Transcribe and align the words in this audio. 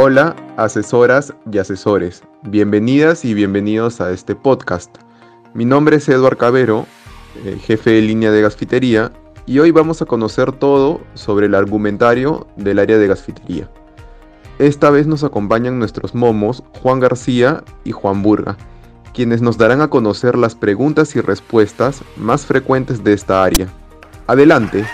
Hola, 0.00 0.36
asesoras 0.56 1.34
y 1.50 1.58
asesores. 1.58 2.22
Bienvenidas 2.44 3.24
y 3.24 3.34
bienvenidos 3.34 4.00
a 4.00 4.12
este 4.12 4.36
podcast. 4.36 4.96
Mi 5.54 5.64
nombre 5.64 5.96
es 5.96 6.08
Eduard 6.08 6.36
Cabero, 6.36 6.86
eh, 7.44 7.58
jefe 7.60 7.90
de 7.90 8.02
línea 8.02 8.30
de 8.30 8.40
gasfitería, 8.40 9.10
y 9.44 9.58
hoy 9.58 9.72
vamos 9.72 10.00
a 10.00 10.06
conocer 10.06 10.52
todo 10.52 11.00
sobre 11.14 11.46
el 11.46 11.56
argumentario 11.56 12.46
del 12.54 12.78
área 12.78 12.96
de 12.96 13.08
gasfitería. 13.08 13.68
Esta 14.60 14.90
vez 14.90 15.08
nos 15.08 15.24
acompañan 15.24 15.80
nuestros 15.80 16.14
momos 16.14 16.62
Juan 16.80 17.00
García 17.00 17.64
y 17.82 17.90
Juan 17.90 18.22
Burga, 18.22 18.56
quienes 19.12 19.42
nos 19.42 19.58
darán 19.58 19.80
a 19.80 19.90
conocer 19.90 20.38
las 20.38 20.54
preguntas 20.54 21.16
y 21.16 21.20
respuestas 21.20 22.04
más 22.16 22.46
frecuentes 22.46 23.02
de 23.02 23.14
esta 23.14 23.42
área. 23.42 23.66
Adelante. 24.28 24.84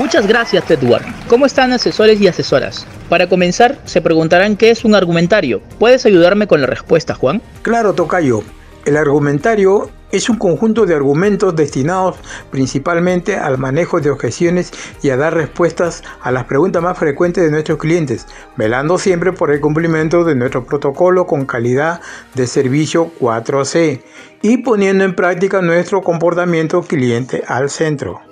Muchas 0.00 0.26
gracias, 0.26 0.70
Edward. 0.70 1.04
¿Cómo 1.28 1.44
están 1.44 1.72
asesores 1.72 2.18
y 2.22 2.26
asesoras? 2.26 2.86
Para 3.10 3.28
comenzar, 3.28 3.76
se 3.84 4.00
preguntarán 4.00 4.56
qué 4.56 4.70
es 4.70 4.86
un 4.86 4.94
argumentario. 4.94 5.60
¿Puedes 5.78 6.06
ayudarme 6.06 6.46
con 6.46 6.62
la 6.62 6.66
respuesta, 6.66 7.14
Juan? 7.14 7.42
Claro, 7.60 7.92
Tocayo. 7.92 8.42
El 8.86 8.96
argumentario 8.96 9.90
es 10.10 10.30
un 10.30 10.38
conjunto 10.38 10.86
de 10.86 10.94
argumentos 10.94 11.54
destinados 11.54 12.16
principalmente 12.50 13.36
al 13.36 13.58
manejo 13.58 14.00
de 14.00 14.08
objeciones 14.08 14.72
y 15.02 15.10
a 15.10 15.18
dar 15.18 15.34
respuestas 15.34 16.02
a 16.22 16.30
las 16.30 16.44
preguntas 16.44 16.82
más 16.82 16.96
frecuentes 16.96 17.44
de 17.44 17.50
nuestros 17.50 17.76
clientes, 17.76 18.26
velando 18.56 18.96
siempre 18.96 19.34
por 19.34 19.50
el 19.50 19.60
cumplimiento 19.60 20.24
de 20.24 20.34
nuestro 20.34 20.64
protocolo 20.64 21.26
con 21.26 21.44
calidad 21.44 22.00
de 22.34 22.46
servicio 22.46 23.12
4C 23.20 24.02
y 24.40 24.56
poniendo 24.62 25.04
en 25.04 25.14
práctica 25.14 25.60
nuestro 25.60 26.00
comportamiento 26.00 26.80
cliente 26.80 27.44
al 27.46 27.68
centro. 27.68 28.22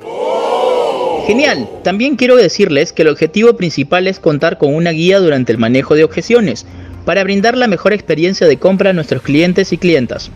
Genial. 1.28 1.68
También 1.84 2.16
quiero 2.16 2.36
decirles 2.36 2.94
que 2.94 3.02
el 3.02 3.08
objetivo 3.08 3.52
principal 3.52 4.06
es 4.06 4.18
contar 4.18 4.56
con 4.56 4.74
una 4.74 4.92
guía 4.92 5.20
durante 5.20 5.52
el 5.52 5.58
manejo 5.58 5.94
de 5.94 6.02
objeciones, 6.02 6.64
para 7.04 7.22
brindar 7.22 7.54
la 7.54 7.66
mejor 7.66 7.92
experiencia 7.92 8.46
de 8.46 8.56
compra 8.56 8.90
a 8.90 8.92
nuestros 8.94 9.20
clientes 9.20 9.74
y 9.74 9.76
clientas. 9.76 10.30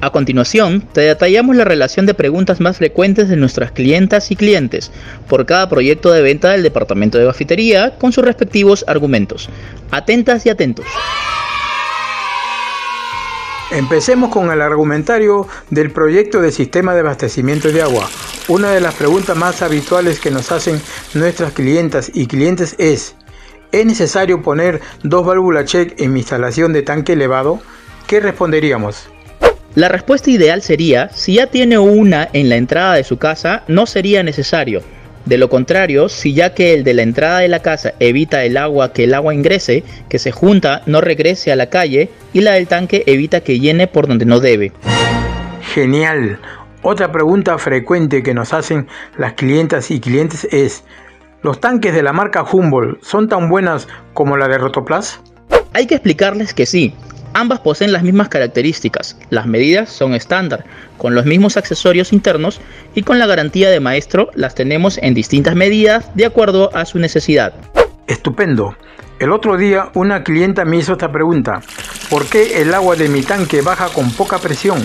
A 0.00 0.08
continuación, 0.08 0.80
te 0.94 1.02
detallamos 1.02 1.56
la 1.56 1.64
relación 1.64 2.06
de 2.06 2.14
preguntas 2.14 2.58
más 2.58 2.78
frecuentes 2.78 3.28
de 3.28 3.36
nuestras 3.36 3.72
clientas 3.72 4.30
y 4.30 4.36
clientes 4.36 4.90
por 5.28 5.44
cada 5.44 5.68
proyecto 5.68 6.10
de 6.10 6.22
venta 6.22 6.52
del 6.52 6.62
departamento 6.62 7.18
de 7.18 7.26
gafitería 7.26 7.98
con 7.98 8.10
sus 8.10 8.24
respectivos 8.24 8.82
argumentos. 8.88 9.50
Atentas 9.90 10.46
y 10.46 10.48
atentos. 10.48 10.86
Empecemos 13.72 14.30
con 14.30 14.50
el 14.50 14.62
argumentario 14.62 15.46
del 15.70 15.92
proyecto 15.92 16.40
de 16.40 16.50
sistema 16.50 16.92
de 16.92 17.00
abastecimiento 17.00 17.70
de 17.70 17.82
agua. 17.82 18.10
Una 18.48 18.72
de 18.72 18.80
las 18.80 18.94
preguntas 18.94 19.36
más 19.36 19.62
habituales 19.62 20.18
que 20.18 20.32
nos 20.32 20.50
hacen 20.50 20.80
nuestras 21.14 21.52
clientas 21.52 22.10
y 22.12 22.26
clientes 22.26 22.74
es, 22.78 23.14
¿es 23.70 23.86
necesario 23.86 24.42
poner 24.42 24.80
dos 25.04 25.24
válvulas 25.24 25.66
check 25.66 26.00
en 26.00 26.12
mi 26.12 26.18
instalación 26.18 26.72
de 26.72 26.82
tanque 26.82 27.12
elevado? 27.12 27.60
¿Qué 28.08 28.18
responderíamos? 28.18 29.08
La 29.76 29.88
respuesta 29.88 30.32
ideal 30.32 30.62
sería, 30.62 31.08
si 31.10 31.34
ya 31.34 31.46
tiene 31.46 31.78
una 31.78 32.28
en 32.32 32.48
la 32.48 32.56
entrada 32.56 32.94
de 32.94 33.04
su 33.04 33.18
casa, 33.18 33.62
no 33.68 33.86
sería 33.86 34.24
necesario. 34.24 34.82
De 35.26 35.38
lo 35.38 35.48
contrario, 35.48 36.08
si 36.08 36.32
ya 36.32 36.54
que 36.54 36.74
el 36.74 36.82
de 36.82 36.94
la 36.94 37.02
entrada 37.02 37.40
de 37.40 37.48
la 37.48 37.60
casa 37.60 37.92
evita 38.00 38.44
el 38.44 38.56
agua 38.56 38.92
que 38.92 39.04
el 39.04 39.14
agua 39.14 39.34
ingrese, 39.34 39.84
que 40.08 40.18
se 40.18 40.32
junta, 40.32 40.82
no 40.86 41.00
regrese 41.00 41.52
a 41.52 41.56
la 41.56 41.66
calle, 41.66 42.10
y 42.32 42.40
la 42.40 42.52
del 42.52 42.66
tanque 42.66 43.04
evita 43.06 43.40
que 43.40 43.60
llene 43.60 43.86
por 43.86 44.08
donde 44.08 44.24
no 44.24 44.40
debe. 44.40 44.72
Genial. 45.74 46.38
Otra 46.82 47.12
pregunta 47.12 47.58
frecuente 47.58 48.22
que 48.22 48.32
nos 48.32 48.54
hacen 48.54 48.88
las 49.18 49.34
clientas 49.34 49.90
y 49.90 50.00
clientes 50.00 50.48
es, 50.50 50.82
¿los 51.42 51.60
tanques 51.60 51.94
de 51.94 52.02
la 52.02 52.14
marca 52.14 52.42
Humboldt 52.42 53.02
son 53.02 53.28
tan 53.28 53.50
buenas 53.50 53.86
como 54.14 54.38
la 54.38 54.48
de 54.48 54.56
Rotoplas? 54.56 55.20
Hay 55.74 55.86
que 55.86 55.96
explicarles 55.96 56.54
que 56.54 56.64
sí. 56.64 56.94
Ambas 57.32 57.60
poseen 57.60 57.92
las 57.92 58.02
mismas 58.02 58.28
características, 58.28 59.16
las 59.30 59.46
medidas 59.46 59.90
son 59.90 60.14
estándar, 60.14 60.64
con 60.98 61.14
los 61.14 61.26
mismos 61.26 61.56
accesorios 61.56 62.12
internos 62.12 62.60
y 62.94 63.02
con 63.02 63.18
la 63.18 63.26
garantía 63.26 63.70
de 63.70 63.80
maestro 63.80 64.30
las 64.34 64.54
tenemos 64.54 64.98
en 64.98 65.14
distintas 65.14 65.54
medidas 65.54 66.14
de 66.14 66.26
acuerdo 66.26 66.74
a 66.74 66.84
su 66.84 66.98
necesidad. 66.98 67.54
Estupendo. 68.06 68.76
El 69.18 69.32
otro 69.32 69.56
día 69.56 69.90
una 69.94 70.24
clienta 70.24 70.64
me 70.64 70.78
hizo 70.78 70.92
esta 70.92 71.12
pregunta, 71.12 71.60
¿por 72.08 72.26
qué 72.26 72.62
el 72.62 72.74
agua 72.74 72.96
de 72.96 73.08
mi 73.08 73.22
tanque 73.22 73.60
baja 73.60 73.88
con 73.88 74.10
poca 74.12 74.38
presión? 74.38 74.82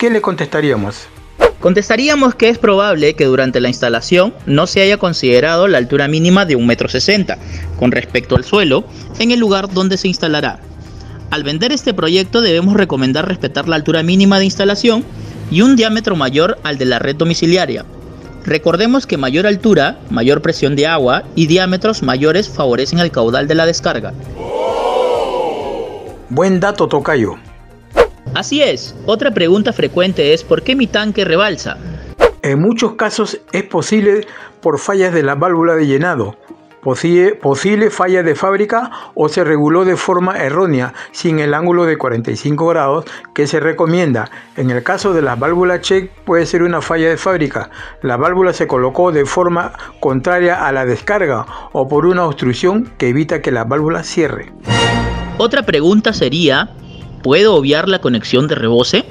¿qué 0.00 0.08
le 0.08 0.22
contestaríamos? 0.22 1.08
Contestaríamos 1.60 2.34
que 2.34 2.48
es 2.48 2.56
probable 2.56 3.12
que 3.12 3.26
durante 3.26 3.60
la 3.60 3.68
instalación 3.68 4.32
no 4.46 4.66
se 4.66 4.80
haya 4.80 4.96
considerado 4.96 5.68
la 5.68 5.76
altura 5.76 6.08
mínima 6.08 6.46
de 6.46 6.56
1,60 6.56 7.34
m 7.34 7.76
con 7.78 7.92
respecto 7.92 8.34
al 8.34 8.44
suelo 8.44 8.84
en 9.18 9.30
el 9.30 9.38
lugar 9.38 9.70
donde 9.70 9.98
se 9.98 10.08
instalará. 10.08 10.58
Al 11.30 11.44
vender 11.44 11.70
este 11.70 11.94
proyecto 11.94 12.40
debemos 12.40 12.74
recomendar 12.74 13.28
respetar 13.28 13.68
la 13.68 13.76
altura 13.76 14.02
mínima 14.02 14.38
de 14.38 14.46
instalación 14.46 15.04
y 15.50 15.62
un 15.62 15.76
diámetro 15.76 16.16
mayor 16.16 16.58
al 16.64 16.76
de 16.76 16.86
la 16.86 16.98
red 16.98 17.14
domiciliaria. 17.14 17.84
Recordemos 18.44 19.06
que 19.06 19.16
mayor 19.16 19.46
altura, 19.46 19.98
mayor 20.10 20.42
presión 20.42 20.74
de 20.74 20.88
agua 20.88 21.22
y 21.36 21.46
diámetros 21.46 22.02
mayores 22.02 22.48
favorecen 22.48 22.98
el 22.98 23.12
caudal 23.12 23.46
de 23.46 23.54
la 23.54 23.66
descarga. 23.66 24.12
Buen 26.30 26.58
dato, 26.58 26.88
Tocayo. 26.88 27.36
Así 28.34 28.62
es, 28.62 28.96
otra 29.06 29.32
pregunta 29.32 29.72
frecuente 29.72 30.32
es 30.32 30.42
¿por 30.42 30.62
qué 30.62 30.74
mi 30.74 30.86
tanque 30.86 31.24
rebalsa? 31.24 31.76
En 32.42 32.60
muchos 32.60 32.94
casos 32.94 33.40
es 33.52 33.64
posible 33.64 34.26
por 34.60 34.78
fallas 34.78 35.12
de 35.12 35.22
la 35.22 35.34
válvula 35.34 35.74
de 35.74 35.86
llenado, 35.86 36.36
posible, 36.82 37.34
posible 37.34 37.90
falla 37.90 38.22
de 38.22 38.34
fábrica 38.34 38.90
o 39.14 39.28
se 39.28 39.44
reguló 39.44 39.84
de 39.84 39.96
forma 39.96 40.38
errónea 40.38 40.94
sin 41.12 41.38
el 41.38 41.54
ángulo 41.54 41.84
de 41.84 41.98
45 41.98 42.66
grados 42.66 43.04
que 43.34 43.46
se 43.46 43.60
recomienda. 43.60 44.30
En 44.56 44.70
el 44.70 44.82
caso 44.82 45.12
de 45.12 45.22
las 45.22 45.38
válvulas 45.38 45.80
check 45.80 46.10
puede 46.24 46.46
ser 46.46 46.62
una 46.62 46.80
falla 46.80 47.08
de 47.08 47.16
fábrica. 47.16 47.70
La 48.02 48.16
válvula 48.16 48.52
se 48.52 48.66
colocó 48.66 49.12
de 49.12 49.26
forma 49.26 49.72
contraria 50.00 50.66
a 50.66 50.72
la 50.72 50.84
descarga 50.84 51.46
o 51.72 51.88
por 51.88 52.06
una 52.06 52.26
obstrucción 52.26 52.92
que 52.98 53.08
evita 53.08 53.42
que 53.42 53.52
la 53.52 53.64
válvula 53.64 54.02
cierre. 54.02 54.52
Otra 55.38 55.62
pregunta 55.62 56.12
sería 56.12 56.70
¿Puedo 57.22 57.54
obviar 57.54 57.86
la 57.86 58.00
conexión 58.00 58.48
de 58.48 58.54
rebose? 58.54 59.04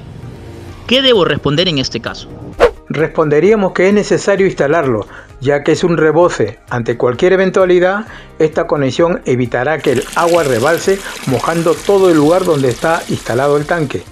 ¿Qué 0.88 1.00
debo 1.00 1.24
responder 1.24 1.68
en 1.68 1.78
este 1.78 2.00
caso? 2.00 2.28
Responderíamos 2.88 3.72
que 3.72 3.86
es 3.86 3.94
necesario 3.94 4.46
instalarlo, 4.46 5.06
ya 5.40 5.62
que 5.62 5.72
es 5.72 5.84
un 5.84 5.96
rebose. 5.96 6.58
Ante 6.70 6.96
cualquier 6.96 7.32
eventualidad, 7.32 8.06
esta 8.38 8.66
conexión 8.66 9.20
evitará 9.24 9.78
que 9.78 9.92
el 9.92 10.04
agua 10.16 10.44
rebalse 10.44 10.98
mojando 11.26 11.74
todo 11.74 12.10
el 12.10 12.16
lugar 12.16 12.44
donde 12.44 12.68
está 12.68 13.02
instalado 13.08 13.56
el 13.56 13.66
tanque. 13.66 14.02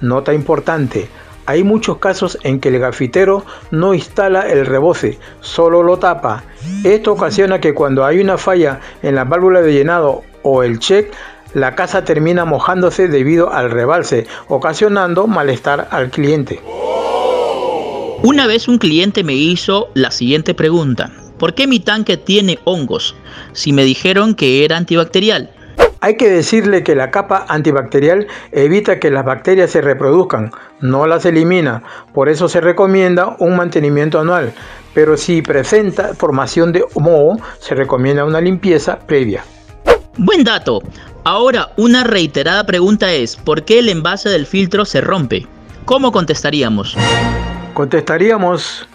Nota 0.00 0.34
importante, 0.34 1.08
hay 1.46 1.64
muchos 1.64 1.98
casos 1.98 2.38
en 2.42 2.60
que 2.60 2.68
el 2.68 2.78
gafitero 2.78 3.44
no 3.70 3.94
instala 3.94 4.48
el 4.48 4.64
rebose, 4.64 5.18
solo 5.40 5.82
lo 5.82 5.98
tapa. 5.98 6.44
Esto 6.84 7.12
ocasiona 7.12 7.60
que 7.60 7.74
cuando 7.74 8.04
hay 8.04 8.20
una 8.20 8.38
falla 8.38 8.80
en 9.02 9.16
la 9.16 9.24
válvula 9.24 9.60
de 9.60 9.72
llenado 9.72 10.22
o 10.42 10.62
el 10.62 10.78
check, 10.78 11.12
la 11.54 11.74
casa 11.74 12.04
termina 12.04 12.44
mojándose 12.44 13.08
debido 13.08 13.52
al 13.52 13.70
rebalse, 13.70 14.26
ocasionando 14.48 15.26
malestar 15.26 15.88
al 15.90 16.10
cliente. 16.10 16.60
Una 18.24 18.46
vez 18.46 18.68
un 18.68 18.78
cliente 18.78 19.24
me 19.24 19.34
hizo 19.34 19.88
la 19.94 20.12
siguiente 20.12 20.54
pregunta. 20.54 21.10
¿Por 21.38 21.54
qué 21.54 21.66
mi 21.66 21.80
tanque 21.80 22.16
tiene 22.16 22.60
hongos? 22.62 23.16
Si 23.52 23.72
me 23.72 23.82
dijeron 23.82 24.36
que 24.36 24.64
era 24.64 24.76
antibacterial. 24.76 25.50
Hay 26.00 26.16
que 26.16 26.30
decirle 26.30 26.84
que 26.84 26.94
la 26.94 27.10
capa 27.10 27.44
antibacterial 27.48 28.28
evita 28.52 29.00
que 29.00 29.10
las 29.10 29.24
bacterias 29.24 29.72
se 29.72 29.80
reproduzcan, 29.80 30.52
no 30.80 31.08
las 31.08 31.26
elimina, 31.26 31.82
por 32.14 32.28
eso 32.28 32.48
se 32.48 32.60
recomienda 32.60 33.34
un 33.40 33.56
mantenimiento 33.56 34.20
anual, 34.20 34.52
pero 34.94 35.16
si 35.16 35.42
presenta 35.42 36.14
formación 36.14 36.70
de 36.70 36.84
moho, 36.94 37.40
se 37.58 37.74
recomienda 37.74 38.24
una 38.24 38.40
limpieza 38.40 39.00
previa. 39.00 39.44
Buen 40.16 40.44
dato. 40.44 40.80
Ahora, 41.24 41.72
una 41.76 42.04
reiterada 42.04 42.64
pregunta 42.66 43.12
es, 43.12 43.34
¿por 43.34 43.64
qué 43.64 43.80
el 43.80 43.88
envase 43.88 44.28
del 44.28 44.46
filtro 44.46 44.84
se 44.84 45.00
rompe? 45.00 45.48
¿Cómo 45.84 46.12
contestaríamos? 46.12 46.96
Contestaríamos, 47.74 48.88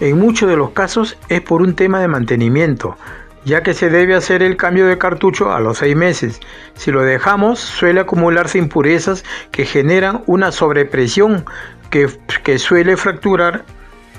en 0.00 0.18
muchos 0.18 0.48
de 0.48 0.56
los 0.56 0.70
casos 0.70 1.16
es 1.28 1.40
por 1.40 1.62
un 1.62 1.74
tema 1.74 2.00
de 2.00 2.08
mantenimiento, 2.08 2.96
ya 3.44 3.62
que 3.62 3.74
se 3.74 3.90
debe 3.90 4.14
hacer 4.14 4.42
el 4.42 4.56
cambio 4.56 4.86
de 4.86 4.98
cartucho 4.98 5.52
a 5.52 5.60
los 5.60 5.78
seis 5.78 5.94
meses. 5.94 6.40
Si 6.74 6.90
lo 6.90 7.02
dejamos, 7.02 7.60
suele 7.60 8.00
acumularse 8.00 8.58
impurezas 8.58 9.24
que 9.52 9.64
generan 9.64 10.22
una 10.26 10.50
sobrepresión 10.50 11.44
que, 11.90 12.08
que 12.42 12.58
suele 12.58 12.96
fracturar 12.96 13.64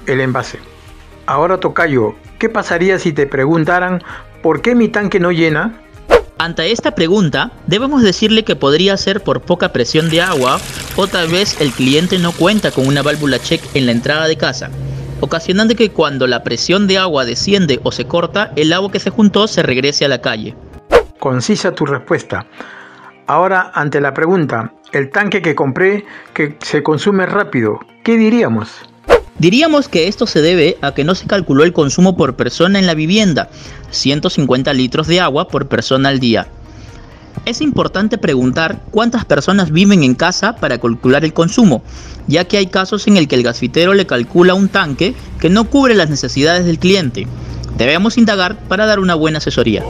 el 0.06 0.22
envase. 0.22 0.60
Ahora 1.26 1.60
Tocayo, 1.60 2.16
¿qué 2.40 2.50
pasaría 2.50 3.00
si 3.00 3.12
te 3.12 3.28
preguntaran 3.28 4.02
por 4.42 4.62
qué 4.62 4.76
mi 4.76 4.88
tanque 4.88 5.20
no 5.20 5.32
llena? 5.32 5.74
Ante 6.42 6.72
esta 6.72 6.96
pregunta, 6.96 7.52
debemos 7.68 8.02
decirle 8.02 8.46
que 8.46 8.56
podría 8.56 8.96
ser 8.96 9.22
por 9.22 9.42
poca 9.42 9.74
presión 9.74 10.10
de 10.10 10.22
agua 10.22 10.62
o 10.96 11.06
tal 11.06 11.28
vez 11.28 11.60
el 11.60 11.74
cliente 11.74 12.18
no 12.18 12.32
cuenta 12.32 12.72
con 12.72 12.88
una 12.88 13.02
válvula 13.02 13.40
check 13.40 13.62
en 13.74 13.86
la 13.86 13.92
entrada 13.92 14.26
de 14.26 14.38
casa. 14.38 14.70
ocasionando 15.20 15.76
que 15.76 15.92
cuando 15.92 16.28
la 16.28 16.44
presión 16.44 16.88
de 16.88 16.98
agua 16.98 17.26
desciende 17.26 17.82
o 17.84 17.92
se 17.92 18.06
corta, 18.06 18.54
el 18.56 18.72
agua 18.72 18.90
que 18.90 19.02
se 19.02 19.10
juntó 19.10 19.50
se 19.50 19.64
regrese 19.64 20.06
a 20.06 20.08
la 20.08 20.22
calle. 20.22 20.56
Concisa 21.20 21.76
tu 21.76 21.86
respuesta. 21.86 22.46
Ahora, 23.28 23.70
ante 23.76 24.00
la 24.00 24.14
pregunta, 24.14 24.72
el 24.94 25.10
tanque 25.10 25.42
que 25.42 25.56
compré 25.56 26.06
que 26.34 26.56
se 26.62 26.82
consume 26.84 27.26
rápido, 27.26 27.82
¿qué 28.06 28.16
diríamos? 28.16 28.89
Diríamos 29.40 29.88
que 29.88 30.10
esto 30.10 30.28
se 30.28 30.42
debe 30.42 30.78
a 30.82 30.94
que 30.94 31.06
no 31.06 31.16
se 31.16 31.26
calculó 31.26 31.64
el 31.64 31.72
consumo 31.72 32.18
por 32.18 32.36
persona 32.36 32.78
en 32.78 32.86
la 32.86 32.94
vivienda, 32.94 33.50
150 33.90 34.74
litros 34.74 35.08
de 35.08 35.22
agua 35.22 35.48
por 35.48 35.68
persona 35.70 36.10
al 36.10 36.20
día. 36.20 36.48
Es 37.46 37.62
importante 37.62 38.18
preguntar 38.18 38.82
cuántas 38.92 39.24
personas 39.24 39.72
viven 39.72 40.04
en 40.04 40.14
casa 40.14 40.58
para 40.58 40.78
calcular 40.78 41.24
el 41.24 41.34
consumo, 41.34 41.84
ya 42.28 42.44
que 42.44 42.58
hay 42.58 42.68
casos 42.68 43.08
en 43.08 43.16
el 43.16 43.30
que 43.30 43.36
el 43.36 43.44
gasfitero 43.44 43.94
le 43.94 44.06
calcula 44.06 44.56
un 44.56 44.68
tanque 44.68 45.16
que 45.40 45.50
no 45.50 45.70
cubre 45.70 45.96
las 45.96 46.10
necesidades 46.10 46.66
del 46.66 46.78
cliente. 46.78 47.26
Debemos 47.78 48.18
indagar 48.18 48.58
para 48.68 48.86
dar 48.86 49.00
una 49.00 49.16
buena 49.16 49.38
asesoría. 49.38 49.86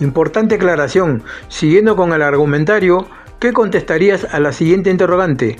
Importante 0.00 0.56
aclaración. 0.56 1.22
Siguiendo 1.46 1.94
con 1.94 2.12
el 2.12 2.22
argumentario, 2.22 3.06
¿qué 3.38 3.52
contestarías 3.52 4.26
a 4.32 4.40
la 4.40 4.52
siguiente 4.52 4.90
interrogante? 4.90 5.58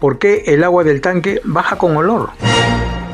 ¿Por 0.00 0.18
qué 0.18 0.44
el 0.46 0.64
agua 0.64 0.84
del 0.84 1.00
tanque 1.00 1.40
baja 1.44 1.76
con 1.76 1.96
olor? 1.96 2.30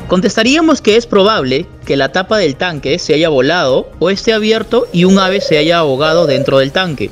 Contestaríamos 0.07 0.81
que 0.81 0.97
es 0.97 1.05
probable 1.05 1.65
que 1.85 1.95
la 1.95 2.11
tapa 2.11 2.37
del 2.37 2.57
tanque 2.57 2.99
se 2.99 3.13
haya 3.13 3.29
volado 3.29 3.89
o 3.99 4.09
esté 4.09 4.33
abierto 4.33 4.87
y 4.91 5.05
un 5.05 5.17
ave 5.19 5.39
se 5.39 5.57
haya 5.57 5.77
ahogado 5.77 6.27
dentro 6.27 6.59
del 6.59 6.71
tanque. 6.71 7.09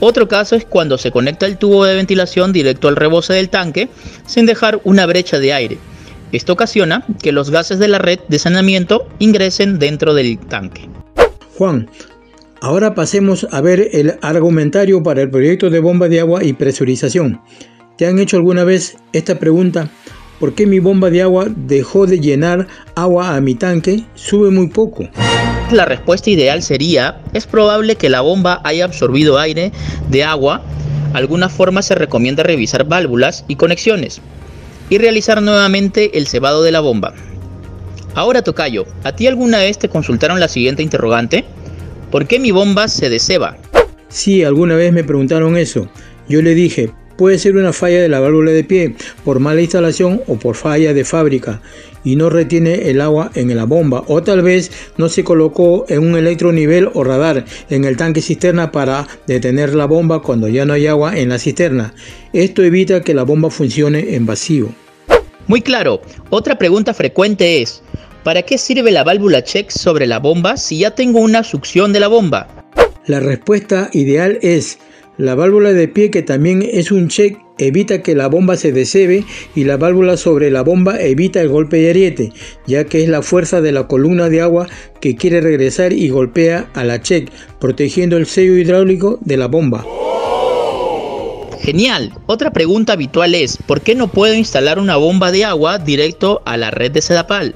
Otro 0.00 0.28
caso 0.28 0.54
es 0.54 0.66
cuando 0.66 0.98
se 0.98 1.10
conecta 1.10 1.46
el 1.46 1.56
tubo 1.56 1.86
de 1.86 1.94
ventilación 1.94 2.52
directo 2.52 2.88
al 2.88 2.96
rebose 2.96 3.32
del 3.32 3.48
tanque 3.48 3.88
sin 4.26 4.44
dejar 4.44 4.80
una 4.84 5.06
brecha 5.06 5.38
de 5.38 5.54
aire. 5.54 5.78
Esto 6.32 6.52
ocasiona 6.52 7.06
que 7.22 7.32
los 7.32 7.50
gases 7.50 7.78
de 7.78 7.88
la 7.88 7.98
red 7.98 8.18
de 8.28 8.38
saneamiento 8.38 9.08
ingresen 9.18 9.78
dentro 9.78 10.12
del 10.12 10.38
tanque. 10.38 10.90
Juan, 11.56 11.88
Ahora 12.60 12.94
pasemos 12.94 13.46
a 13.50 13.60
ver 13.60 13.90
el 13.92 14.18
argumentario 14.22 15.02
para 15.02 15.22
el 15.22 15.30
proyecto 15.30 15.68
de 15.68 15.78
bomba 15.78 16.08
de 16.08 16.20
agua 16.20 16.42
y 16.42 16.54
presurización. 16.54 17.40
¿Te 17.96 18.06
han 18.06 18.18
hecho 18.18 18.36
alguna 18.36 18.62
vez 18.64 18.98
esta 19.14 19.38
pregunta? 19.38 19.88
¿Por 20.38 20.54
qué 20.54 20.66
mi 20.66 20.80
bomba 20.80 21.08
de 21.08 21.22
agua 21.22 21.46
dejó 21.48 22.06
de 22.06 22.20
llenar 22.20 22.66
agua 22.94 23.34
a 23.34 23.40
mi 23.40 23.54
tanque? 23.54 24.04
Sube 24.14 24.50
muy 24.50 24.68
poco. 24.68 25.08
La 25.70 25.86
respuesta 25.86 26.28
ideal 26.28 26.62
sería, 26.62 27.22
es 27.32 27.46
probable 27.46 27.96
que 27.96 28.10
la 28.10 28.20
bomba 28.20 28.60
haya 28.64 28.84
absorbido 28.84 29.38
aire 29.38 29.72
de 30.10 30.24
agua. 30.24 30.62
Alguna 31.14 31.48
forma 31.48 31.80
se 31.80 31.94
recomienda 31.94 32.42
revisar 32.42 32.84
válvulas 32.84 33.46
y 33.48 33.56
conexiones 33.56 34.20
y 34.90 34.98
realizar 34.98 35.42
nuevamente 35.42 36.18
el 36.18 36.26
cebado 36.26 36.62
de 36.62 36.72
la 36.72 36.80
bomba. 36.80 37.14
Ahora 38.14 38.42
Tocayo, 38.42 38.84
¿a 39.04 39.12
ti 39.12 39.26
alguna 39.26 39.58
vez 39.58 39.78
te 39.78 39.88
consultaron 39.88 40.38
la 40.38 40.48
siguiente 40.48 40.82
interrogante? 40.82 41.46
¿Por 42.10 42.26
qué 42.26 42.38
mi 42.38 42.50
bomba 42.50 42.88
se 42.88 43.08
deseba? 43.08 43.56
Sí, 44.08 44.44
alguna 44.44 44.76
vez 44.76 44.92
me 44.92 45.02
preguntaron 45.02 45.56
eso. 45.56 45.88
Yo 46.28 46.42
le 46.42 46.54
dije, 46.54 46.92
puede 47.16 47.38
ser 47.38 47.56
una 47.56 47.72
falla 47.72 48.00
de 48.00 48.08
la 48.08 48.20
válvula 48.20 48.52
de 48.52 48.64
pie, 48.64 48.94
por 49.24 49.40
mala 49.40 49.60
instalación 49.60 50.20
o 50.26 50.36
por 50.36 50.56
falla 50.56 50.94
de 50.94 51.04
fábrica 51.04 51.60
y 52.04 52.14
no 52.14 52.30
retiene 52.30 52.88
el 52.88 53.00
agua 53.00 53.32
en 53.34 53.54
la 53.56 53.64
bomba 53.64 54.04
o 54.06 54.22
tal 54.22 54.42
vez 54.42 54.70
no 54.96 55.08
se 55.08 55.24
colocó 55.24 55.86
en 55.88 56.06
un 56.06 56.16
electronivel 56.16 56.88
o 56.94 57.02
radar 57.02 57.44
en 57.68 57.84
el 57.84 57.96
tanque 57.96 58.22
cisterna 58.22 58.70
para 58.70 59.08
detener 59.26 59.74
la 59.74 59.86
bomba 59.86 60.22
cuando 60.22 60.48
ya 60.48 60.64
no 60.64 60.74
hay 60.74 60.86
agua 60.86 61.18
en 61.18 61.30
la 61.30 61.38
cisterna. 61.38 61.94
Esto 62.32 62.62
evita 62.62 63.00
que 63.00 63.14
la 63.14 63.24
bomba 63.24 63.50
funcione 63.50 64.14
en 64.14 64.24
vacío. 64.24 64.68
Muy 65.48 65.62
claro. 65.62 66.00
Otra 66.30 66.58
pregunta 66.58 66.94
frecuente 66.94 67.62
es, 67.62 67.82
¿Para 68.26 68.42
qué 68.42 68.58
sirve 68.58 68.90
la 68.90 69.04
válvula 69.04 69.44
check 69.44 69.70
sobre 69.70 70.04
la 70.04 70.18
bomba 70.18 70.56
si 70.56 70.78
ya 70.78 70.90
tengo 70.90 71.20
una 71.20 71.44
succión 71.44 71.92
de 71.92 72.00
la 72.00 72.08
bomba? 72.08 72.48
La 73.06 73.20
respuesta 73.20 73.88
ideal 73.92 74.40
es 74.42 74.80
la 75.18 75.34
válvula 75.34 75.72
de 75.72 75.88
pie 75.88 76.10
que 76.10 76.22
también 76.22 76.62
es 76.62 76.90
un 76.92 77.08
check 77.08 77.38
evita 77.58 78.02
que 78.02 78.14
la 78.14 78.28
bomba 78.28 78.56
se 78.56 78.72
desebe 78.72 79.24
y 79.54 79.64
la 79.64 79.76
válvula 79.76 80.16
sobre 80.16 80.50
la 80.50 80.62
bomba 80.62 81.00
evita 81.00 81.40
el 81.40 81.48
golpe 81.48 81.78
de 81.78 81.90
ariete, 81.90 82.32
ya 82.66 82.84
que 82.84 83.02
es 83.02 83.08
la 83.08 83.22
fuerza 83.22 83.60
de 83.60 83.72
la 83.72 83.86
columna 83.86 84.28
de 84.28 84.42
agua 84.42 84.68
que 85.00 85.16
quiere 85.16 85.40
regresar 85.40 85.92
y 85.92 86.08
golpea 86.08 86.68
a 86.74 86.84
la 86.84 87.00
check, 87.00 87.30
protegiendo 87.58 88.16
el 88.16 88.26
sello 88.26 88.56
hidráulico 88.56 89.18
de 89.22 89.36
la 89.36 89.46
bomba. 89.46 89.84
Genial. 91.60 92.12
Otra 92.26 92.52
pregunta 92.52 92.92
habitual 92.92 93.34
es, 93.34 93.56
¿por 93.56 93.80
qué 93.80 93.94
no 93.94 94.08
puedo 94.08 94.34
instalar 94.34 94.78
una 94.78 94.96
bomba 94.96 95.32
de 95.32 95.44
agua 95.44 95.78
directo 95.78 96.42
a 96.44 96.56
la 96.56 96.70
red 96.70 96.92
de 96.92 97.02
Sedapal? 97.02 97.54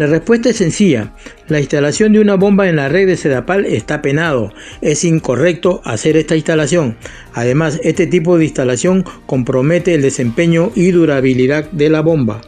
La 0.00 0.06
respuesta 0.06 0.48
es 0.48 0.56
sencilla. 0.56 1.12
La 1.46 1.60
instalación 1.60 2.14
de 2.14 2.20
una 2.20 2.34
bomba 2.36 2.70
en 2.70 2.76
la 2.76 2.88
red 2.88 3.06
de 3.06 3.18
Sedapal 3.18 3.66
está 3.66 4.00
penado. 4.00 4.50
Es 4.80 5.04
incorrecto 5.04 5.82
hacer 5.84 6.16
esta 6.16 6.36
instalación. 6.36 6.96
Además, 7.34 7.78
este 7.82 8.06
tipo 8.06 8.38
de 8.38 8.46
instalación 8.46 9.04
compromete 9.26 9.94
el 9.94 10.00
desempeño 10.00 10.72
y 10.74 10.90
durabilidad 10.92 11.70
de 11.72 11.90
la 11.90 12.00
bomba. 12.00 12.40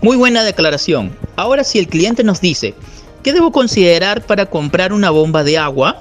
Muy 0.00 0.16
buena 0.16 0.44
declaración. 0.44 1.14
Ahora 1.36 1.62
si 1.62 1.78
el 1.78 1.88
cliente 1.88 2.24
nos 2.24 2.40
dice, 2.40 2.74
¿qué 3.22 3.34
debo 3.34 3.52
considerar 3.52 4.24
para 4.24 4.46
comprar 4.46 4.94
una 4.94 5.10
bomba 5.10 5.44
de 5.44 5.58
agua? 5.58 6.00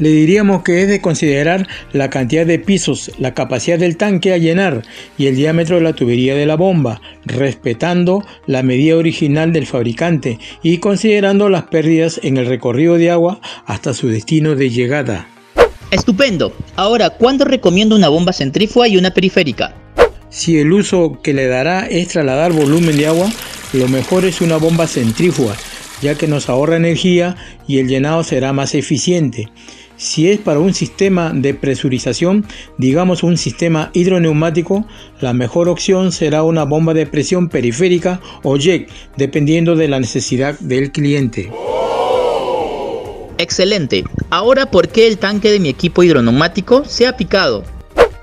Le 0.00 0.08
diríamos 0.08 0.62
que 0.62 0.82
es 0.82 0.88
de 0.88 1.00
considerar 1.00 1.68
la 1.92 2.10
cantidad 2.10 2.44
de 2.44 2.58
pisos, 2.58 3.12
la 3.18 3.34
capacidad 3.34 3.78
del 3.78 3.96
tanque 3.96 4.32
a 4.32 4.38
llenar 4.38 4.82
y 5.16 5.26
el 5.26 5.36
diámetro 5.36 5.76
de 5.76 5.82
la 5.82 5.92
tubería 5.92 6.34
de 6.34 6.46
la 6.46 6.56
bomba, 6.56 7.00
respetando 7.24 8.24
la 8.46 8.64
medida 8.64 8.96
original 8.96 9.52
del 9.52 9.66
fabricante 9.66 10.38
y 10.62 10.78
considerando 10.78 11.48
las 11.48 11.64
pérdidas 11.64 12.18
en 12.24 12.38
el 12.38 12.46
recorrido 12.46 12.96
de 12.96 13.10
agua 13.10 13.40
hasta 13.66 13.94
su 13.94 14.08
destino 14.08 14.56
de 14.56 14.70
llegada. 14.70 15.28
Estupendo. 15.90 16.52
Ahora, 16.76 17.10
¿cuándo 17.10 17.44
recomiendo 17.44 17.94
una 17.94 18.08
bomba 18.08 18.32
centrífuga 18.32 18.88
y 18.88 18.96
una 18.96 19.12
periférica? 19.12 19.74
Si 20.30 20.58
el 20.58 20.72
uso 20.72 21.20
que 21.22 21.34
le 21.34 21.46
dará 21.46 21.86
es 21.86 22.08
trasladar 22.08 22.52
volumen 22.52 22.96
de 22.96 23.08
agua, 23.08 23.28
lo 23.72 23.88
mejor 23.88 24.24
es 24.24 24.40
una 24.40 24.56
bomba 24.56 24.86
centrífuga, 24.86 25.56
ya 26.00 26.14
que 26.14 26.28
nos 26.28 26.48
ahorra 26.48 26.76
energía 26.76 27.36
y 27.66 27.78
el 27.78 27.88
llenado 27.88 28.22
será 28.22 28.52
más 28.52 28.74
eficiente. 28.76 29.48
Si 30.00 30.30
es 30.30 30.38
para 30.38 30.60
un 30.60 30.72
sistema 30.72 31.30
de 31.34 31.52
presurización, 31.52 32.46
digamos 32.78 33.22
un 33.22 33.36
sistema 33.36 33.90
hidroneumático, 33.92 34.86
la 35.20 35.34
mejor 35.34 35.68
opción 35.68 36.10
será 36.10 36.42
una 36.42 36.64
bomba 36.64 36.94
de 36.94 37.04
presión 37.04 37.50
periférica 37.50 38.18
o 38.42 38.56
JEC, 38.56 38.88
dependiendo 39.18 39.76
de 39.76 39.88
la 39.88 40.00
necesidad 40.00 40.58
del 40.58 40.90
cliente. 40.90 41.52
Excelente. 43.36 44.04
Ahora, 44.30 44.70
¿por 44.70 44.88
qué 44.88 45.06
el 45.06 45.18
tanque 45.18 45.50
de 45.50 45.60
mi 45.60 45.68
equipo 45.68 46.02
hidroneumático 46.02 46.86
se 46.86 47.06
ha 47.06 47.18
picado? 47.18 47.62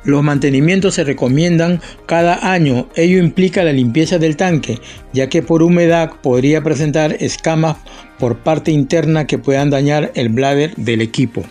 Los 0.07 0.23
mantenimientos 0.23 0.93
se 0.93 1.03
recomiendan 1.03 1.81
cada 2.05 2.53
año. 2.53 2.87
Ello 2.95 3.17
implica 3.19 3.65
la 3.65 3.73
limpieza 3.73 4.17
del 4.17 4.37
tanque, 4.37 4.79
ya 5.11 5.27
que 5.27 5.41
por 5.41 5.61
humedad 5.61 6.13
podría 6.23 6.63
presentar 6.63 7.17
escamas 7.19 7.75
por 8.17 8.37
parte 8.37 8.71
interna 8.71 9.27
que 9.27 9.37
puedan 9.37 9.69
dañar 9.69 10.13
el 10.15 10.29
bladder 10.29 10.73
del 10.77 11.01
equipo. 11.01 11.43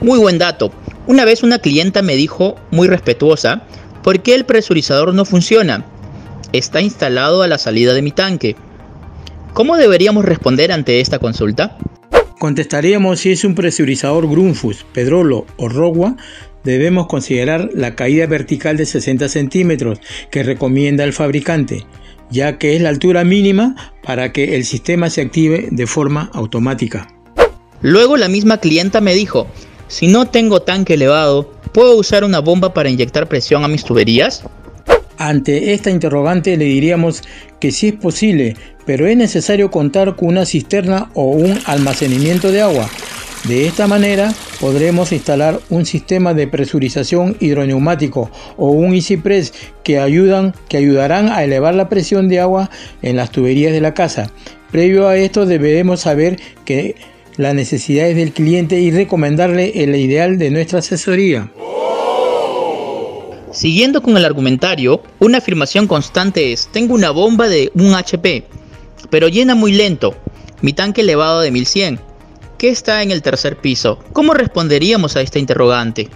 Muy 0.00 0.20
buen 0.20 0.38
dato. 0.38 0.72
Una 1.08 1.24
vez 1.24 1.42
una 1.42 1.58
clienta 1.58 2.02
me 2.02 2.14
dijo, 2.14 2.54
muy 2.70 2.86
respetuosa, 2.86 3.64
¿por 4.04 4.22
qué 4.22 4.36
el 4.36 4.44
presurizador 4.44 5.12
no 5.12 5.24
funciona? 5.24 5.84
Está 6.52 6.80
instalado 6.80 7.42
a 7.42 7.48
la 7.48 7.58
salida 7.58 7.94
de 7.94 8.02
mi 8.02 8.12
tanque. 8.12 8.54
¿Cómo 9.54 9.76
deberíamos 9.76 10.24
responder 10.24 10.70
ante 10.70 11.00
esta 11.00 11.18
consulta? 11.18 11.76
Contestaríamos 12.40 13.20
si 13.20 13.32
es 13.32 13.44
un 13.44 13.54
presurizador 13.54 14.26
Grunfus, 14.26 14.86
Pedrolo 14.94 15.44
o 15.58 15.68
Rogua, 15.68 16.16
debemos 16.64 17.06
considerar 17.06 17.68
la 17.74 17.94
caída 17.94 18.24
vertical 18.24 18.78
de 18.78 18.86
60 18.86 19.28
centímetros 19.28 20.00
que 20.30 20.42
recomienda 20.42 21.04
el 21.04 21.12
fabricante, 21.12 21.84
ya 22.30 22.56
que 22.56 22.74
es 22.74 22.80
la 22.80 22.88
altura 22.88 23.24
mínima 23.24 23.92
para 24.02 24.32
que 24.32 24.56
el 24.56 24.64
sistema 24.64 25.10
se 25.10 25.20
active 25.20 25.68
de 25.70 25.86
forma 25.86 26.30
automática. 26.32 27.08
Luego 27.82 28.16
la 28.16 28.30
misma 28.30 28.56
clienta 28.56 29.02
me 29.02 29.12
dijo, 29.12 29.46
si 29.88 30.08
no 30.08 30.24
tengo 30.24 30.62
tanque 30.62 30.94
elevado, 30.94 31.52
¿puedo 31.74 31.94
usar 31.94 32.24
una 32.24 32.38
bomba 32.38 32.72
para 32.72 32.88
inyectar 32.88 33.28
presión 33.28 33.64
a 33.64 33.68
mis 33.68 33.84
tuberías? 33.84 34.44
Ante 35.20 35.74
esta 35.74 35.90
interrogante 35.90 36.56
le 36.56 36.64
diríamos 36.64 37.22
que 37.60 37.72
sí 37.72 37.88
es 37.88 37.92
posible, 37.92 38.56
pero 38.86 39.06
es 39.06 39.18
necesario 39.18 39.70
contar 39.70 40.16
con 40.16 40.30
una 40.30 40.46
cisterna 40.46 41.10
o 41.12 41.24
un 41.24 41.58
almacenamiento 41.66 42.50
de 42.50 42.62
agua, 42.62 42.88
de 43.48 43.66
esta 43.66 43.86
manera 43.86 44.34
podremos 44.60 45.12
instalar 45.12 45.60
un 45.68 45.84
sistema 45.84 46.32
de 46.32 46.46
presurización 46.46 47.36
hidroneumático 47.38 48.30
o 48.56 48.70
un 48.70 48.94
EasyPress 48.94 49.52
que, 49.82 49.98
ayudan, 49.98 50.54
que 50.68 50.78
ayudarán 50.78 51.28
a 51.28 51.44
elevar 51.44 51.74
la 51.74 51.90
presión 51.90 52.28
de 52.28 52.40
agua 52.40 52.70
en 53.02 53.16
las 53.16 53.30
tuberías 53.30 53.72
de 53.72 53.82
la 53.82 53.92
casa. 53.92 54.30
Previo 54.70 55.06
a 55.06 55.18
esto 55.18 55.44
debemos 55.44 56.00
saber 56.00 56.38
que 56.64 56.96
las 57.36 57.54
necesidades 57.54 58.16
del 58.16 58.32
cliente 58.32 58.80
y 58.80 58.90
recomendarle 58.90 59.84
el 59.84 59.94
ideal 59.96 60.38
de 60.38 60.50
nuestra 60.50 60.78
asesoría. 60.78 61.50
Siguiendo 63.52 64.00
con 64.00 64.16
el 64.16 64.24
argumentario, 64.24 65.02
una 65.18 65.38
afirmación 65.38 65.88
constante 65.88 66.52
es, 66.52 66.68
tengo 66.72 66.94
una 66.94 67.10
bomba 67.10 67.48
de 67.48 67.72
un 67.74 67.94
HP, 67.94 68.44
pero 69.10 69.26
llena 69.26 69.56
muy 69.56 69.72
lento, 69.72 70.14
mi 70.62 70.72
tanque 70.72 71.00
elevado 71.00 71.40
de 71.40 71.50
1100. 71.50 72.00
¿Qué 72.58 72.68
está 72.68 73.02
en 73.02 73.10
el 73.10 73.22
tercer 73.22 73.56
piso? 73.56 73.98
¿Cómo 74.12 74.34
responderíamos 74.34 75.16
a 75.16 75.22
esta 75.22 75.40
interrogante? 75.40 76.08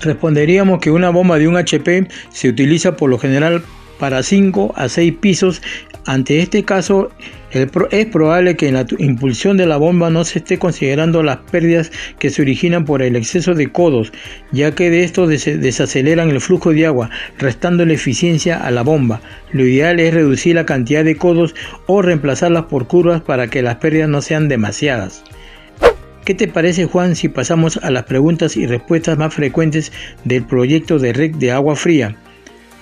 Responderíamos 0.00 0.80
que 0.80 0.90
una 0.90 1.10
bomba 1.10 1.38
de 1.38 1.46
un 1.46 1.56
HP 1.58 2.08
se 2.30 2.48
utiliza 2.48 2.96
por 2.96 3.10
lo 3.10 3.18
general 3.18 3.62
para 4.00 4.24
5 4.24 4.72
a 4.76 4.88
6 4.88 5.14
pisos. 5.20 5.62
Ante 6.06 6.40
este 6.40 6.64
caso, 6.64 7.10
es 7.52 8.06
probable 8.06 8.56
que 8.56 8.68
en 8.68 8.74
la 8.74 8.86
impulsión 8.98 9.56
de 9.56 9.66
la 9.66 9.76
bomba 9.76 10.08
no 10.08 10.24
se 10.24 10.38
esté 10.38 10.58
considerando 10.58 11.22
las 11.22 11.36
pérdidas 11.50 11.92
que 12.18 12.30
se 12.30 12.42
originan 12.42 12.84
por 12.84 13.02
el 13.02 13.16
exceso 13.16 13.54
de 13.54 13.70
codos, 13.70 14.12
ya 14.50 14.74
que 14.74 14.88
de 14.88 15.04
estos 15.04 15.28
desaceleran 15.28 16.30
el 16.30 16.40
flujo 16.40 16.72
de 16.72 16.86
agua, 16.86 17.10
restando 17.38 17.84
la 17.84 17.92
eficiencia 17.92 18.56
a 18.56 18.70
la 18.70 18.82
bomba. 18.82 19.20
Lo 19.52 19.66
ideal 19.66 20.00
es 20.00 20.14
reducir 20.14 20.54
la 20.54 20.66
cantidad 20.66 21.04
de 21.04 21.16
codos 21.16 21.54
o 21.86 22.00
reemplazarlas 22.02 22.64
por 22.64 22.86
curvas 22.86 23.20
para 23.20 23.48
que 23.48 23.62
las 23.62 23.76
pérdidas 23.76 24.08
no 24.08 24.22
sean 24.22 24.48
demasiadas. 24.48 25.22
¿Qué 26.24 26.34
te 26.34 26.48
parece 26.48 26.86
Juan 26.86 27.16
si 27.16 27.28
pasamos 27.28 27.76
a 27.78 27.90
las 27.90 28.04
preguntas 28.04 28.56
y 28.56 28.66
respuestas 28.66 29.18
más 29.18 29.34
frecuentes 29.34 29.92
del 30.24 30.44
proyecto 30.44 30.98
de 30.98 31.12
red 31.12 31.34
de 31.34 31.50
agua 31.50 31.76
fría? 31.76 32.16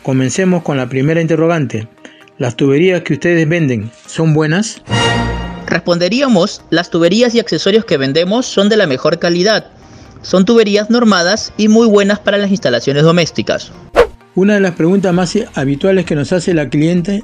Comencemos 0.09 0.63
con 0.63 0.79
la 0.79 0.89
primera 0.89 1.21
interrogante. 1.21 1.87
¿Las 2.39 2.57
tuberías 2.57 3.03
que 3.03 3.13
ustedes 3.13 3.47
venden 3.47 3.91
son 4.07 4.33
buenas? 4.33 4.81
Responderíamos, 5.67 6.63
las 6.71 6.89
tuberías 6.89 7.35
y 7.35 7.41
accesorios 7.41 7.85
que 7.85 7.99
vendemos 7.99 8.47
son 8.47 8.71
de 8.71 8.79
la 8.79 8.87
mejor 8.87 9.19
calidad. 9.19 9.67
Son 10.23 10.47
tuberías 10.47 10.89
normadas 10.89 11.53
y 11.59 11.69
muy 11.69 11.87
buenas 11.87 12.21
para 12.21 12.39
las 12.39 12.51
instalaciones 12.51 13.03
domésticas. 13.03 13.71
Una 14.35 14.55
de 14.55 14.61
las 14.61 14.77
preguntas 14.77 15.13
más 15.13 15.37
habituales 15.55 16.07
que 16.07 16.15
nos 16.15 16.33
hace 16.33 16.55
la 16.55 16.71
cliente, 16.71 17.23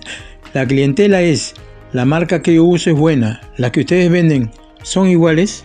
la 0.53 0.67
clientela 0.67 1.23
es, 1.23 1.55
¿la 1.95 2.05
marca 2.05 2.43
que 2.43 2.57
yo 2.57 2.65
uso 2.65 2.91
es 2.91 2.97
buena? 2.97 3.41
¿Las 3.57 3.71
que 3.71 3.81
ustedes 3.81 4.11
venden 4.11 4.51
son 4.83 5.09
iguales? 5.09 5.65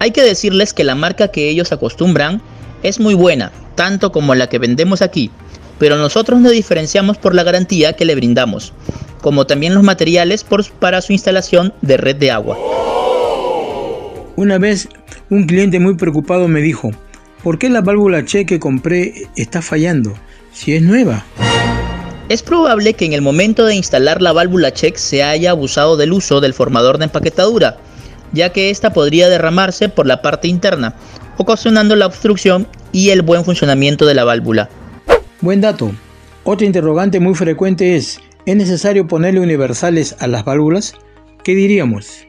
Hay 0.00 0.10
que 0.10 0.24
decirles 0.24 0.74
que 0.74 0.82
la 0.82 0.96
marca 0.96 1.28
que 1.28 1.48
ellos 1.48 1.70
acostumbran 1.70 2.42
es 2.82 2.98
muy 2.98 3.14
buena, 3.14 3.52
tanto 3.76 4.10
como 4.10 4.34
la 4.34 4.48
que 4.48 4.58
vendemos 4.58 5.00
aquí 5.00 5.30
pero 5.80 5.96
nosotros 5.96 6.38
nos 6.40 6.52
diferenciamos 6.52 7.16
por 7.16 7.34
la 7.34 7.42
garantía 7.42 7.94
que 7.94 8.04
le 8.04 8.14
brindamos, 8.14 8.74
como 9.22 9.46
también 9.46 9.74
los 9.74 9.82
materiales 9.82 10.44
para 10.78 11.00
su 11.00 11.14
instalación 11.14 11.72
de 11.80 11.96
red 11.96 12.16
de 12.16 12.30
agua. 12.30 12.58
Una 14.36 14.58
vez 14.58 14.90
un 15.30 15.46
cliente 15.46 15.80
muy 15.80 15.94
preocupado 15.94 16.48
me 16.48 16.60
dijo, 16.60 16.90
¿por 17.42 17.58
qué 17.58 17.70
la 17.70 17.80
válvula 17.80 18.26
Che 18.26 18.44
que 18.44 18.60
compré 18.60 19.26
está 19.36 19.62
fallando 19.62 20.12
si 20.52 20.74
es 20.74 20.82
nueva? 20.82 21.24
Es 22.28 22.42
probable 22.42 22.92
que 22.92 23.06
en 23.06 23.14
el 23.14 23.22
momento 23.22 23.64
de 23.64 23.74
instalar 23.74 24.20
la 24.20 24.32
válvula 24.32 24.74
check 24.74 24.96
se 24.96 25.22
haya 25.22 25.50
abusado 25.50 25.96
del 25.96 26.12
uso 26.12 26.42
del 26.42 26.52
formador 26.52 26.98
de 26.98 27.04
empaquetadura, 27.04 27.78
ya 28.32 28.52
que 28.52 28.68
ésta 28.68 28.92
podría 28.92 29.30
derramarse 29.30 29.88
por 29.88 30.06
la 30.06 30.20
parte 30.20 30.46
interna, 30.46 30.94
ocasionando 31.38 31.96
la 31.96 32.06
obstrucción 32.06 32.68
y 32.92 33.08
el 33.08 33.22
buen 33.22 33.46
funcionamiento 33.46 34.04
de 34.04 34.14
la 34.14 34.24
válvula. 34.24 34.68
Buen 35.42 35.62
dato. 35.62 35.90
Otra 36.44 36.66
interrogante 36.66 37.18
muy 37.18 37.34
frecuente 37.34 37.96
es, 37.96 38.20
¿es 38.44 38.56
necesario 38.56 39.06
ponerle 39.06 39.40
universales 39.40 40.14
a 40.18 40.26
las 40.26 40.44
válvulas? 40.44 40.92
¿Qué 41.42 41.54
diríamos? 41.54 42.26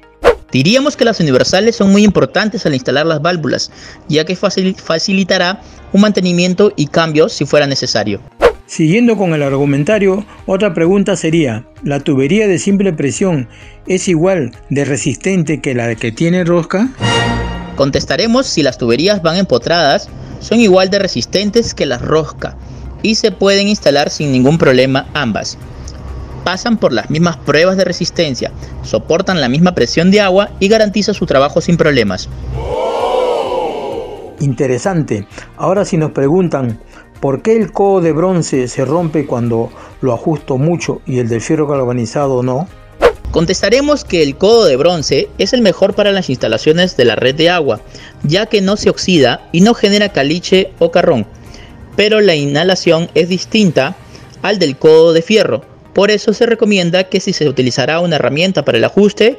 Diríamos 0.50 0.96
que 0.96 1.03
las 1.03 1.20
universales 1.20 1.75
son 1.75 1.91
muy 1.91 2.06
importantes 2.06 2.65
al 2.65 2.74
instalar 2.74 3.06
las 3.06 3.22
válvulas, 3.22 3.70
ya 4.08 4.24
que 4.24 4.38
facilitará 4.38 5.62
un 5.91 6.00
mantenimiento 6.00 6.72
y 6.77 6.88
cambio 6.88 7.27
si 7.27 7.44
fuera 7.44 7.68
necesario. 7.68 8.22
Siguiendo 8.65 9.18
con 9.18 9.34
el 9.34 9.44
argumentario, 9.44 10.25
otra 10.46 10.74
pregunta 10.74 11.18
sería, 11.18 11.65
¿la 11.84 12.00
tubería 12.00 12.48
de 12.48 12.60
simple 12.60 12.94
presión 12.94 13.50
es 13.88 14.08
igual 14.08 14.51
de 14.70 14.86
resistente 14.86 15.60
que 15.60 15.75
la 15.75 15.96
que 15.96 16.13
tiene 16.13 16.46
rosca? 16.46 16.88
Contestaremos 17.75 18.48
si 18.48 18.63
las 18.63 18.77
tuberías 18.77 19.22
van 19.22 19.36
empotradas, 19.36 20.08
son 20.39 20.62
igual 20.62 20.89
de 20.89 21.00
resistentes 21.00 21.74
que 21.74 21.86
las 21.86 22.01
rosca, 22.01 22.56
y 23.01 23.15
se 23.15 23.31
pueden 23.31 23.67
instalar 23.67 24.10
sin 24.10 24.31
ningún 24.31 24.58
problema 24.58 25.08
ambas. 25.13 25.58
Pasan 26.43 26.77
por 26.77 26.91
las 26.91 27.10
mismas 27.10 27.38
pruebas 27.38 27.77
de 27.77 27.86
resistencia, 27.86 28.51
soportan 28.84 29.41
la 29.41 29.50
misma 29.50 29.75
presión 29.75 30.10
de 30.10 30.22
agua 30.22 30.50
y 30.60 30.67
garantiza 30.67 31.13
su 31.13 31.25
trabajo 31.25 31.62
sin 31.62 31.77
problemas. 31.77 32.29
Interesante. 34.39 35.27
Ahora 35.58 35.86
si 35.86 35.98
nos 35.98 36.12
preguntan, 36.12 36.79
¿por 37.20 37.43
qué 37.43 37.55
el 37.55 37.72
codo 37.72 38.01
de 38.01 38.12
bronce 38.12 38.67
se 38.67 38.86
rompe 38.86 39.27
cuando 39.27 39.70
lo 40.01 40.13
ajusto 40.13 40.58
mucho 40.58 41.01
y 41.05 41.20
el 41.20 41.29
del 41.29 41.41
fierro 41.41 41.67
galvanizado 41.67 42.41
no? 42.41 42.67
Contestaremos 43.29 44.03
que 44.03 44.24
el 44.24 44.36
codo 44.36 44.65
de 44.65 44.75
bronce 44.75 45.29
es 45.38 45.53
el 45.53 45.62
mejor 45.62 45.93
para 45.93 46.12
las 46.12 46.29
instalaciones 46.29 46.98
de 46.98 47.05
la 47.05 47.15
red 47.15 47.36
de 47.36 47.50
agua, 47.50 47.79
ya 48.24 48.48
que 48.48 48.62
no 48.62 48.75
se 48.75 48.89
oxida 48.89 49.48
y 49.51 49.62
no 49.62 49.74
genera 49.74 50.10
caliche 50.10 50.74
o 50.79 50.91
carrón 50.91 51.25
pero 52.01 52.20
la 52.20 52.34
inhalación 52.34 53.12
es 53.13 53.29
distinta 53.29 53.96
al 54.41 54.58
del 54.58 54.75
codo 54.75 55.13
de 55.13 55.22
fierro. 55.22 55.62
Por 55.93 56.10
eso 56.10 56.34
se 56.34 56.48
recomienda 56.48 57.03
que 57.03 57.20
si 57.20 57.31
se 57.31 57.48
utilizará 57.48 58.00
una 58.00 58.15
herramienta 58.15 58.65
para 58.65 58.79
el 58.79 58.84
ajuste, 58.86 59.38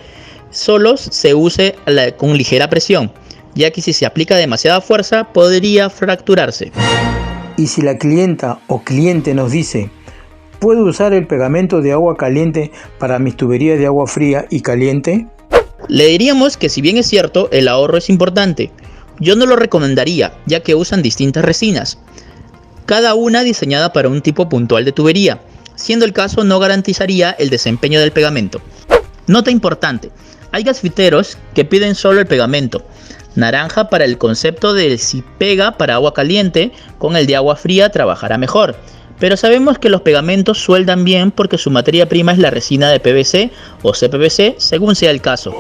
solo 0.53 0.97
se 0.97 1.35
use 1.35 1.75
con 2.17 2.39
ligera 2.39 2.71
presión, 2.71 3.11
ya 3.57 3.73
que 3.73 3.83
si 3.83 3.93
se 3.93 4.07
aplica 4.07 4.37
demasiada 4.37 4.81
fuerza 4.81 5.33
podría 5.33 5.91
fracturarse. 5.91 6.71
Y 7.57 7.67
si 7.67 7.83
la 7.83 7.99
clienta 7.99 8.61
o 8.69 8.85
cliente 8.85 9.35
nos 9.35 9.51
dice, 9.51 9.91
¿puedo 10.61 10.85
usar 10.85 11.13
el 11.15 11.27
pegamento 11.27 11.81
de 11.81 11.91
agua 11.91 12.17
caliente 12.17 12.71
para 13.01 13.19
mis 13.19 13.37
tuberías 13.37 13.77
de 13.81 13.87
agua 13.87 14.07
fría 14.07 14.47
y 14.51 14.61
caliente? 14.61 15.27
Le 15.89 16.07
diríamos 16.07 16.57
que 16.57 16.69
si 16.69 16.81
bien 16.81 16.97
es 16.97 17.09
cierto, 17.09 17.49
el 17.51 17.67
ahorro 17.67 17.99
es 17.99 18.09
importante, 18.09 18.71
yo 19.19 19.35
no 19.35 19.47
lo 19.47 19.57
recomendaría, 19.57 20.33
ya 20.47 20.61
que 20.61 20.77
usan 20.77 21.03
distintas 21.03 21.45
resinas 21.45 21.99
cada 22.87 23.15
una 23.15 23.43
diseñada 23.43 23.93
para 23.93 24.09
un 24.09 24.23
tipo 24.23 24.49
puntual 24.49 24.85
de 24.85 24.93
tubería, 24.93 25.41
siendo 25.75 26.05
el 26.05 26.13
caso 26.13 26.45
no 26.45 26.59
garantizaría 26.59 27.31
el 27.33 27.51
desempeño 27.51 28.01
del 28.01 28.13
pegamento. 28.13 28.61
Nota 29.27 29.51
importante, 29.51 30.11
hay 30.51 30.65
gasfiteros 30.65 31.39
que 31.55 31.65
piden 31.65 31.95
solo 31.95 32.21
el 32.21 32.27
pegamento, 32.27 32.85
naranja 33.35 33.89
para 33.89 34.05
el 34.05 34.19
concepto 34.19 34.75
de 34.75 34.99
si 34.99 35.23
pega 35.39 35.73
para 35.73 35.95
agua 35.95 36.15
caliente, 36.15 36.73
con 36.99 37.17
el 37.17 37.27
de 37.27 37.37
agua 37.37 37.57
fría 37.57 37.91
trabajará 37.91 38.39
mejor. 38.39 38.77
Pero 39.19 39.37
sabemos 39.37 39.79
que 39.79 39.89
los 39.89 40.03
pegamentos 40.03 40.59
sueldan 40.59 41.05
bien 41.05 41.31
porque 41.31 41.57
su 41.57 41.71
materia 41.71 42.09
prima 42.09 42.33
es 42.33 42.39
la 42.39 42.51
resina 42.51 42.91
de 42.91 42.99
PVC 42.99 43.51
o 43.83 43.93
CPVC, 43.93 44.57
según 44.59 44.97
sea 44.97 45.11
el 45.11 45.21
caso. 45.21 45.55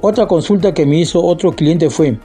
Otra 0.00 0.26
consulta 0.26 0.74
que 0.74 0.84
me 0.84 1.00
hizo 1.00 1.22
otro 1.24 1.52
cliente 1.52 1.88
fue, 1.88 2.18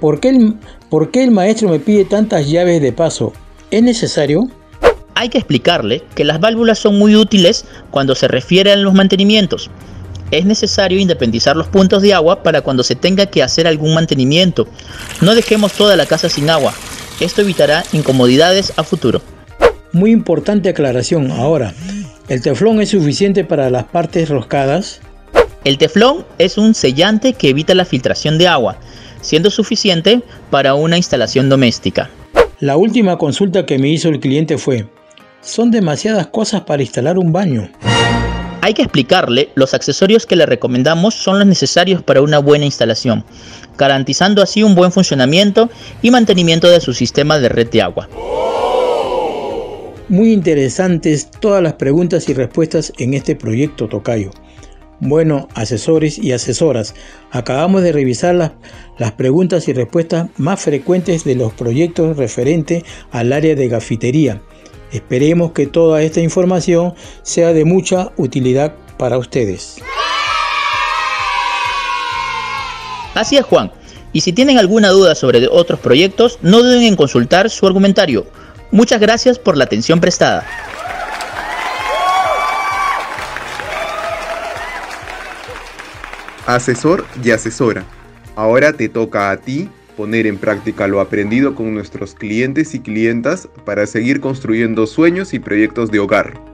¿por 0.00 0.18
qué 0.18 0.30
el, 0.30 0.56
¿Por 0.92 1.10
qué 1.10 1.24
el 1.24 1.30
maestro 1.30 1.70
me 1.70 1.78
pide 1.78 2.04
tantas 2.04 2.46
llaves 2.46 2.82
de 2.82 2.92
paso? 2.92 3.32
¿Es 3.70 3.82
necesario? 3.82 4.50
Hay 5.14 5.30
que 5.30 5.38
explicarle 5.38 6.02
que 6.14 6.22
las 6.22 6.38
válvulas 6.38 6.78
son 6.78 6.98
muy 6.98 7.16
útiles 7.16 7.64
cuando 7.90 8.14
se 8.14 8.28
refiere 8.28 8.72
a 8.72 8.76
los 8.76 8.92
mantenimientos. 8.92 9.70
Es 10.30 10.44
necesario 10.44 11.00
independizar 11.00 11.56
los 11.56 11.68
puntos 11.68 12.02
de 12.02 12.12
agua 12.12 12.42
para 12.42 12.60
cuando 12.60 12.82
se 12.82 12.94
tenga 12.94 13.24
que 13.24 13.42
hacer 13.42 13.66
algún 13.66 13.94
mantenimiento. 13.94 14.68
No 15.22 15.34
dejemos 15.34 15.72
toda 15.72 15.96
la 15.96 16.04
casa 16.04 16.28
sin 16.28 16.50
agua. 16.50 16.74
Esto 17.20 17.40
evitará 17.40 17.84
incomodidades 17.94 18.74
a 18.76 18.84
futuro. 18.84 19.22
Muy 19.92 20.10
importante 20.10 20.68
aclaración 20.68 21.30
ahora. 21.30 21.72
¿El 22.28 22.42
teflón 22.42 22.82
es 22.82 22.90
suficiente 22.90 23.44
para 23.44 23.70
las 23.70 23.84
partes 23.84 24.28
roscadas? 24.28 25.00
El 25.64 25.78
teflón 25.78 26.26
es 26.36 26.58
un 26.58 26.74
sellante 26.74 27.32
que 27.32 27.48
evita 27.48 27.74
la 27.74 27.86
filtración 27.86 28.36
de 28.36 28.48
agua 28.48 28.76
siendo 29.22 29.50
suficiente 29.50 30.22
para 30.50 30.74
una 30.74 30.98
instalación 30.98 31.48
doméstica. 31.48 32.10
La 32.60 32.76
última 32.76 33.16
consulta 33.16 33.64
que 33.64 33.78
me 33.78 33.88
hizo 33.88 34.10
el 34.10 34.20
cliente 34.20 34.58
fue, 34.58 34.86
son 35.40 35.70
demasiadas 35.70 36.26
cosas 36.28 36.60
para 36.60 36.82
instalar 36.82 37.18
un 37.18 37.32
baño. 37.32 37.70
Hay 38.60 38.74
que 38.74 38.82
explicarle, 38.82 39.48
los 39.56 39.74
accesorios 39.74 40.24
que 40.24 40.36
le 40.36 40.46
recomendamos 40.46 41.14
son 41.14 41.40
los 41.40 41.48
necesarios 41.48 42.00
para 42.00 42.22
una 42.22 42.38
buena 42.38 42.64
instalación, 42.64 43.24
garantizando 43.76 44.40
así 44.40 44.62
un 44.62 44.76
buen 44.76 44.92
funcionamiento 44.92 45.68
y 46.00 46.12
mantenimiento 46.12 46.68
de 46.68 46.80
su 46.80 46.92
sistema 46.92 47.40
de 47.40 47.48
red 47.48 47.68
de 47.70 47.82
agua. 47.82 48.08
Muy 50.08 50.32
interesantes 50.32 51.28
todas 51.40 51.60
las 51.60 51.72
preguntas 51.72 52.28
y 52.28 52.34
respuestas 52.34 52.92
en 52.98 53.14
este 53.14 53.34
proyecto 53.34 53.88
Tocayo. 53.88 54.30
Bueno, 55.04 55.48
asesores 55.56 56.16
y 56.16 56.30
asesoras, 56.30 56.94
acabamos 57.32 57.82
de 57.82 57.90
revisar 57.90 58.36
las, 58.36 58.52
las, 58.98 59.10
preguntas 59.10 59.66
y 59.66 59.72
respuestas 59.72 60.28
más 60.36 60.60
frecuentes 60.60 61.24
de 61.24 61.34
los 61.34 61.52
proyectos 61.52 62.16
referentes 62.16 62.84
al 63.10 63.32
área 63.32 63.56
de 63.56 63.66
gafitería. 63.66 64.40
Esperemos 64.92 65.50
que 65.50 65.66
toda 65.66 66.02
esta 66.02 66.20
información 66.20 66.94
sea 67.22 67.52
de 67.52 67.64
mucha 67.64 68.12
utilidad 68.16 68.76
para 68.96 69.18
ustedes. 69.18 69.78
Así 73.16 73.36
es, 73.36 73.44
Juan. 73.44 73.72
Y 74.12 74.20
si 74.20 74.32
tienen 74.32 74.56
alguna 74.56 74.90
duda 74.90 75.16
sobre 75.16 75.48
otros 75.48 75.80
proyectos, 75.80 76.38
no 76.42 76.62
duden 76.62 76.84
en 76.84 76.94
consultar 76.94 77.50
su 77.50 77.66
argumentario. 77.66 78.24
Muchas 78.70 79.00
gracias 79.00 79.36
por 79.36 79.56
la 79.56 79.64
atención 79.64 79.98
prestada. 79.98 80.46
Asesor 86.54 87.06
y 87.24 87.30
asesora. 87.30 87.84
Ahora 88.36 88.74
te 88.74 88.90
toca 88.90 89.30
a 89.30 89.38
ti 89.38 89.70
poner 89.96 90.26
en 90.26 90.36
práctica 90.36 90.86
lo 90.86 91.00
aprendido 91.00 91.54
con 91.54 91.72
nuestros 91.72 92.14
clientes 92.14 92.74
y 92.74 92.80
clientas 92.80 93.48
para 93.64 93.86
seguir 93.86 94.20
construyendo 94.20 94.86
sueños 94.86 95.32
y 95.32 95.38
proyectos 95.38 95.90
de 95.90 96.00
hogar. 96.00 96.51